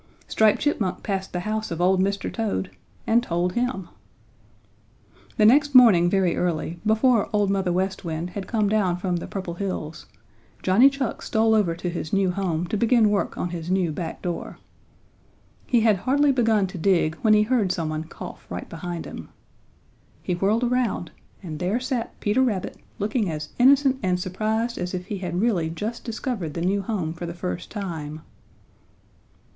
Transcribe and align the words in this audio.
Striped 0.27 0.59
Chipmunk 0.61 1.03
passed 1.03 1.31
the 1.31 1.41
house 1.41 1.69
of 1.69 1.79
old 1.79 2.01
Mr. 2.01 2.33
Toad 2.33 2.71
and 3.05 3.21
told 3.21 3.53
him. 3.53 3.87
The 5.37 5.45
next 5.45 5.75
morning, 5.75 6.09
very 6.09 6.35
early, 6.35 6.79
before 6.83 7.29
Old 7.31 7.51
Mother 7.51 7.71
West 7.71 8.03
Wind 8.03 8.31
had 8.31 8.47
come 8.47 8.67
down 8.67 8.97
from 8.97 9.17
the 9.17 9.27
Purple 9.27 9.53
Hills, 9.53 10.07
Johnny 10.63 10.89
Chuck 10.89 11.21
stole 11.21 11.53
over 11.53 11.75
to 11.75 11.87
his 11.87 12.11
new 12.11 12.31
home 12.31 12.65
to 12.69 12.77
begin 12.77 13.11
work 13.11 13.37
on 13.37 13.49
his 13.51 13.69
new 13.69 13.91
back 13.91 14.23
door. 14.23 14.57
He 15.67 15.81
had 15.81 15.97
hardly 15.97 16.31
begun 16.31 16.65
to 16.65 16.79
dig 16.79 17.13
when 17.17 17.35
he 17.35 17.43
heard 17.43 17.71
some 17.71 17.89
one 17.89 18.05
cough 18.05 18.47
right 18.49 18.67
behind 18.67 19.05
him. 19.05 19.29
He 20.23 20.33
whirled 20.33 20.63
around 20.63 21.11
and 21.43 21.59
there 21.59 21.79
sat 21.79 22.19
Peter 22.19 22.41
Rabbit 22.41 22.75
looking 22.97 23.29
as 23.29 23.49
innocent 23.59 23.99
and 24.01 24.19
surprised 24.19 24.79
as 24.79 24.95
if 24.95 25.05
he 25.05 25.19
had 25.19 25.39
really 25.41 25.69
just 25.69 26.03
discovered 26.03 26.55
the 26.55 26.61
new 26.61 26.81
home 26.81 27.13
for 27.13 27.27
the 27.27 27.35
first 27.35 27.69
time. 27.69 28.21